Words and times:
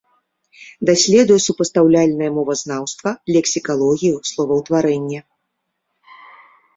Даследуе 0.89 1.35
супастаўляльнае 1.47 2.29
мовазнаўства, 2.37 3.09
лексікалогію, 3.35 4.15
словаўтварэнне. 4.31 5.19